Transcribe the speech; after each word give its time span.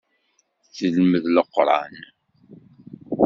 Telmed 0.75 1.23
Leqran. 1.35 1.93